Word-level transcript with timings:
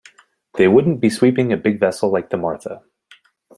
They 0.55 0.67
wouldn't 0.67 0.99
be 0.99 1.11
sweeping 1.11 1.53
a 1.53 1.57
big 1.57 1.79
vessel 1.79 2.11
like 2.11 2.31
the 2.31 2.37
Martha. 2.37 2.81